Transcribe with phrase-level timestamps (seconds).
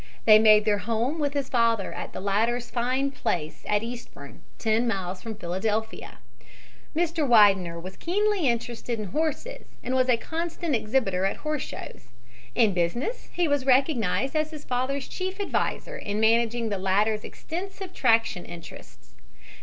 [0.25, 4.87] They made their home with his father at the latter's fine place at Eastbourne, ten
[4.87, 6.17] miles from Philadelphia.
[6.95, 7.29] Mr.
[7.29, 12.07] Widener was keenly interested in horses and was a constant exhibitor at horse shows.
[12.55, 17.93] In business he was recognized as his father's chief adviser in managing the latter's extensive
[17.93, 19.13] traction interests.